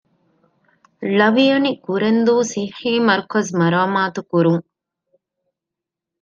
ޅ. 1.19 1.69
ކުރެންދޫ 1.85 2.35
ޞިއްޙީމަރުކަޒު 2.51 3.51
މަރާމާތުކުރުން 3.59 4.65